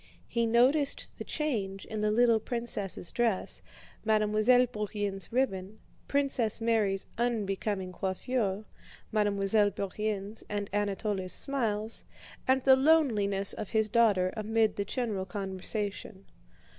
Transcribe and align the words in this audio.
He 0.27 0.47
noticed 0.47 1.11
the 1.19 1.23
change 1.23 1.85
in 1.85 2.01
the 2.01 2.09
little 2.09 2.39
princess' 2.39 3.11
dress, 3.11 3.61
Mademoiselle 4.03 4.65
Bourienne's 4.65 5.31
ribbon, 5.31 5.77
Princess 6.07 6.59
Mary's 6.59 7.05
unbecoming 7.19 7.91
coiffure, 7.91 8.65
Mademoiselle 9.11 9.69
Bourienne's 9.69 10.43
and 10.49 10.71
Anatole's 10.73 11.33
smiles, 11.33 12.03
and 12.47 12.63
the 12.63 12.75
loneliness 12.75 13.53
of 13.53 13.69
his 13.69 13.89
daughter 13.89 14.33
amid 14.35 14.75
the 14.75 14.85
general 14.85 15.27
conversation. 15.27 16.25